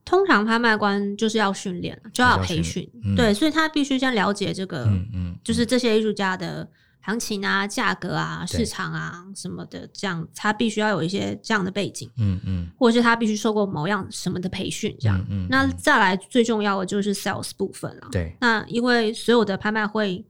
[0.03, 6.67] 通常拍卖官就是要训练，就要培训，嗯，对，所以他必须先了解这个，嗯嗯，就是这些艺术家的。
[7.03, 20.23] 行情啊，价格啊，市场啊什么的，这样他必须要有一些这样的背景，嗯嗯，或者是他必须受过某样什么的培训，这样，嗯，嗯，那再来最重要的就是 sales 部分了，对，那因为所有的拍卖会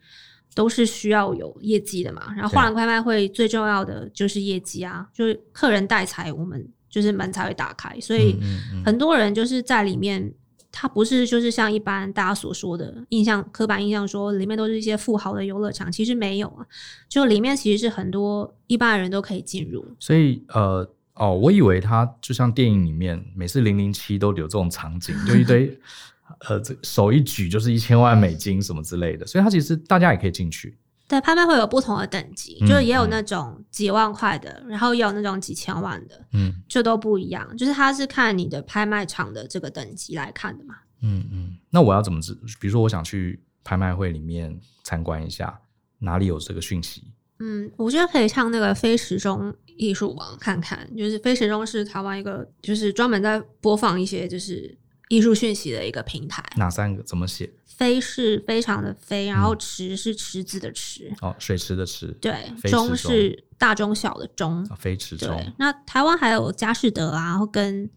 [0.55, 8.37] 都是需要有业绩的嘛，然后画廊拍卖会最重要的就是业绩啊，就是客人带财，我们就是门才会打开，所以
[8.85, 10.31] 很多人就是在里面。
[10.73, 16.65] 它不是就是像一般大家所说的印象，刻板印象说里面都是一些富豪的游乐场，其实没有啊，
[17.09, 19.85] 就里面其实是很多一般的人都可以进入。
[19.99, 25.77] 所以呃哦，我以为他就像电影里面每次零零七都有这种场景， 就一堆
[26.47, 30.77] 呃这手一举就是一千万美金什么之类的，所以他其实大家也可以进去。
[31.11, 37.57] 对，拍卖会有不同的等级，嗯、就也有那种几万块的，嗯，然后也有那种几千万的，嗯，就都不一样。
[37.57, 40.75] 就是它是看你的拍卖场的这个等级来看的嘛。
[41.01, 42.33] 嗯嗯，那我要怎么知？
[42.61, 45.59] 比如说我想去拍卖会里面参观一下？
[45.99, 47.03] 哪里有这个讯息？
[47.39, 54.77] 嗯，我觉得可以上那个非时钟艺术网看看，就是非时钟是台湾一个，就是专门在播放一些就是
[55.09, 56.43] 艺术讯息的一个平台。
[56.55, 57.03] 哪三个？
[57.03, 57.51] 怎么写？
[57.81, 61.11] 非是非常的非，然后池是池子的池。
[61.19, 62.15] 哦，水池的池。
[62.21, 64.63] 对，中是大中小的钟。
[64.77, 65.29] 非池钟。
[65.29, 67.89] 对，那台湾还有佳士得啊，然后跟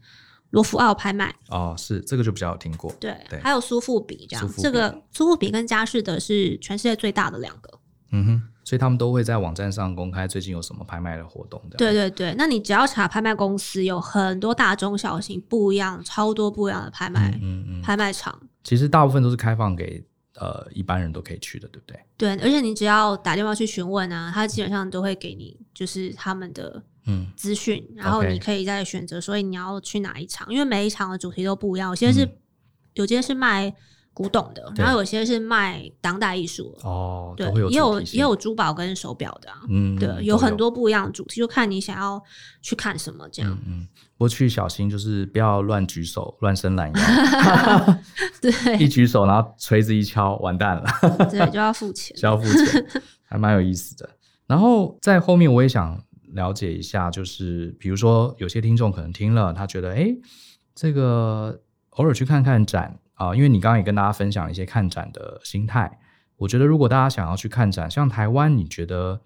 [0.52, 1.34] 罗浮奥拍卖。
[1.50, 2.90] 哦，是这个就比较有听过。
[2.98, 4.50] 对，还有苏富比这样。
[4.56, 7.78] 这个苏富比跟佳士得是全世界最大的两个。
[8.12, 11.60] 嗯哼，所以他们都会在网站上公开最近有什么拍卖的活动。
[11.76, 18.40] 对对对，那你只要查拍卖公司，有很多大中小型不一样，超多不一样的拍卖，嗯嗯，嗯，拍卖场。
[18.64, 20.04] 其实大部分都是开放给
[20.34, 22.00] 呃一般人都可以去的，对不对？
[22.16, 32.36] 对，而且你只要打电话去询问啊，他基本上都会给你就是他们的嗯资讯，然后你可以再选择，所以你要去哪一场，因为每一场的主题都不一样，有些是、嗯、
[32.94, 33.74] 有些是卖。
[34.14, 42.22] 古董的，然后有些是卖当代艺术哦，对，也有也有珠宝跟手表的，嗯，对，有很多不一样的主题，就看你想要
[42.62, 43.58] 去看什么这样。
[43.66, 47.00] 嗯，不过去小心，就是不要乱举手、乱伸懒腰。
[48.40, 50.84] 对， 一举手，然后锤子一敲，完蛋了。
[51.28, 52.86] 对，就要付钱，就要付钱，
[53.24, 54.08] 还蛮有意思的。
[54.46, 56.00] 然后在后面，我也想
[56.34, 60.14] 了解一下，就是比如说有些听众可能听了，他觉得，哎，
[60.72, 61.60] 这个
[61.90, 62.96] 偶尔去看看展。
[63.14, 65.98] 啊、因为你刚刚也跟大家分享一些看展的心态，
[66.36, 69.20] 我觉得如果大家想要去看展，像台湾，你觉得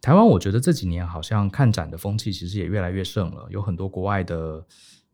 [0.00, 0.24] 台湾？
[0.24, 4.64] 我觉得这几年好像看展的风气其实也越来越盛了，有很多国外的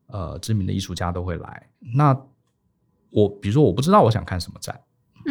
[0.07, 1.69] 呃知名的艺术家都会来。
[1.95, 2.15] 那
[3.11, 4.79] 我比如说我不知道我想看什么展，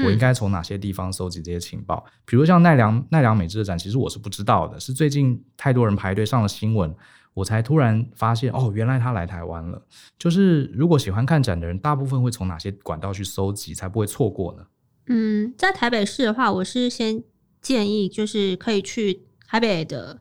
[0.04, 2.04] 我应该从哪些地方搜集这些情报？
[2.24, 6.94] 比如像奈良奈良美智的展，其实我是不知道的，是最近太多人排队上了新闻。
[7.34, 9.80] 我才突然发现，哦，原来他来台湾了。
[10.18, 14.66] 就是如果喜欢看展的人，大部分会从哪些管道去搜集，才不会错过呢？
[15.06, 17.22] 嗯，在台北市的话，我是先
[17.62, 20.20] 建议，就是可以去台北的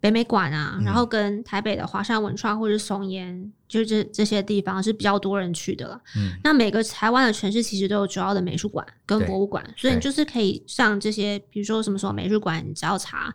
[0.00, 5.98] 北美馆啊，嗯、然后跟台北的华山文创或者松烟，就是这这些地方是比较多人去的了。
[6.16, 13.34] 嗯，那每个台湾的城市其实都有主要的美术馆跟博物馆，所以你就是可以上这些，比如说什么时候美术馆，你只要查。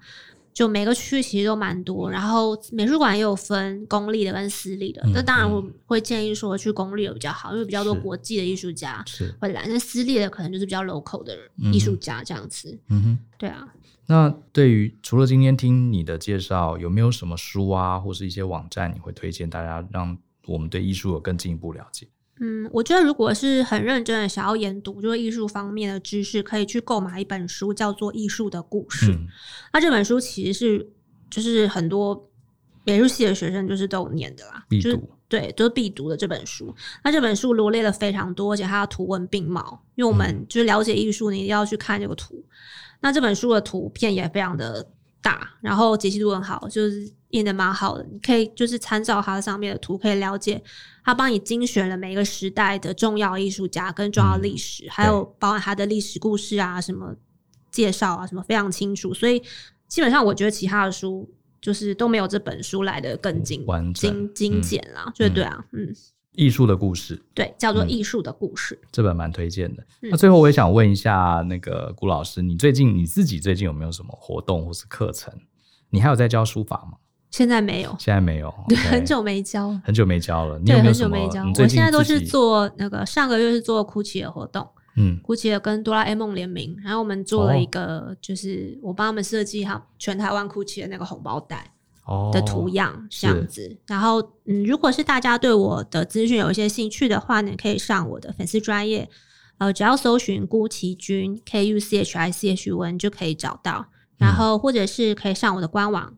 [0.53, 5.01] 就每个区其实都蛮多，然后美术馆也有分公立的跟私立的。
[5.13, 9.03] 那、嗯、当然我会建议说去公立的比较好，嗯、因为比较多国际的艺术家
[9.41, 9.65] 会来。
[9.67, 11.37] 那私立的可能就是比较 local 的
[11.73, 12.79] 艺术家这样子。
[12.87, 13.67] 嗯哼，对啊。
[14.05, 20.17] 那对于除了今天听你的介绍，有没有什么书啊，或是一些网站你会推荐大家，让
[20.47, 22.07] 我们对艺术有更进一步了解？
[22.41, 29.11] 嗯，我觉得如果是很认真的想要研读就是艺术方面的知识，可以去购买一本书，叫做《艺术的故事》。
[29.15, 29.25] 嗯。
[29.71, 30.89] 那这本书其实是
[31.29, 32.29] 就是很多
[32.83, 34.89] 美术系的学生就是都有念的啦，必读。
[34.89, 36.75] 就是、对，都、就是必读的这本书。
[37.05, 42.35] 那这本书罗列了非常多，而且它的图文并茂，因为我们就是了解艺术，你一定要去看这个图。
[42.35, 42.51] 嗯、
[42.99, 44.85] 那这本书的图片也非常的
[45.21, 47.09] 大，然后解析度很好，就是。
[47.37, 50.61] 印的蛮好的，你可以就是参照它上面的图，可以了解
[51.03, 57.15] 它帮你精选了每一个时代的重要艺术家跟重要历史，嗯、还有包含它的历史故事啊，什么
[57.71, 59.13] 介绍啊，什么非常清楚。
[59.13, 59.41] 所以
[59.87, 61.29] 基本上我觉得其他的书
[61.61, 65.95] 就是都没有这本书来的更精完精精简啦，就、嗯、对啊，嗯。
[66.37, 69.81] 艺术的故事，对，叫做《艺术的故事》，嗯、这本蛮推荐的。
[70.01, 75.33] 嗯、那最后我也想问一下，那个顾老师，你最近你自己最近有没有什么活动或是课程？
[75.91, 76.97] 你还有在教书法吗？
[77.31, 80.57] 现在没有，现在没有，对很久没交，很久没交了。
[80.59, 81.43] 对，很久没交。
[81.43, 84.65] 我现在都是做那个，上个月是做 Gucci 的活动，
[84.95, 91.73] 嗯，Gucci 跟哆啦 A 梦联名，然后我们做了一个，就是我帮他们设计好全台湾 Gucci 的那个红包袋
[92.31, 93.77] 的图样，哦、这样子。
[93.87, 99.09] 然后，嗯，如果是大家对我的资讯有一些兴趣的话呢，可以上我的粉丝专业，
[99.57, 103.87] 呃，只要搜寻辜其君 K U C H I C H U N 就可以找到。
[104.17, 106.13] 然后，或者是可以上我的官网。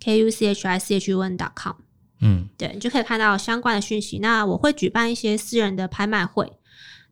[0.00, 1.74] K u c h i c h u n dot com，
[2.20, 4.18] 嗯，对，你就可以看到相关的讯息。
[4.18, 6.52] 那我会举办一些私人的拍卖会，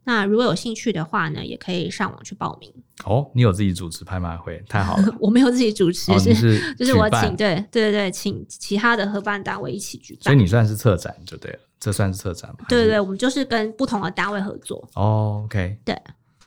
[0.05, 2.73] 那如果有兴趣的话呢，也可以上网去报名。
[3.05, 5.05] 哦，你有自己主持拍卖会，太好了。
[5.21, 10.23] 我没有自己主持，哦、是是 就是我请，对对对，请其他的合办单位一起举办。
[10.23, 12.65] 所以你算是策展就对了，这算是策展吗？
[12.69, 14.89] 对对对，我们就是跟不同的单位合作。
[14.95, 16.01] 哦，OK，对，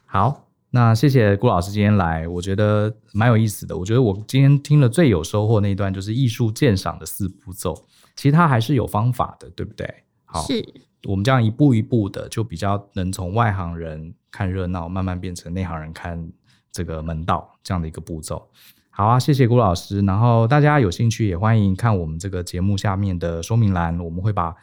[0.06, 0.49] 好。
[0.72, 3.76] 那谢谢顾老师今天来，我觉得蛮有意思的。
[3.76, 7.74] 我觉得我今天听了最有收获那一段，就是艺术鉴赏的四步骤。
[8.16, 9.88] 其实它还是有方法的，对不对？
[10.26, 10.64] 好，是
[11.08, 16.30] 我们这样一步一步的，就比较能从外行人看热闹，慢慢变成内行人看
[16.72, 18.48] 这个门道这样的一个步骤。
[18.92, 20.02] 好啊，谢谢顾老师。
[20.02, 24.54] 然后大家有兴趣也欢迎看我们这个节目下面的说明栏，我们会把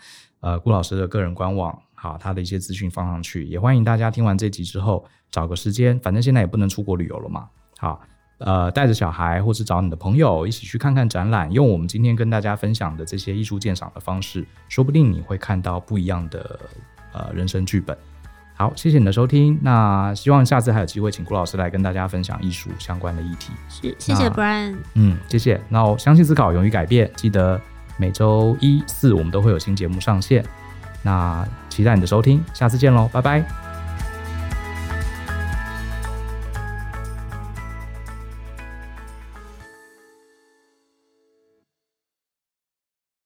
[0.40, 8.00] 呃顾老师的个人官网，好，他的一些资讯放上去，也欢迎大家听完这集之后找个时间，反正现在也不能出国旅游了嘛，好，
[8.38, 16.60] 呃，带着小孩或是找你的朋友一起去看看展览，用我们今天跟大家分享的这些艺术鉴赏的方式，说不定你会看到不一样的
[17.12, 17.96] 呃人生剧本。
[18.58, 19.58] 好，谢谢你的收听。
[19.62, 23.52] 那希望下次还有机会，请顾老师来跟大家分享艺术相关的议题。
[23.68, 24.76] 是，谢谢 Brian。
[24.94, 25.60] 嗯，谢谢。
[25.68, 27.10] 那我相信思考，勇于改变。
[27.16, 27.60] 记得
[27.98, 30.42] 每周一、四我们都会有新节目上线。
[31.02, 33.65] 那期待你的收听，下次见喽，拜拜。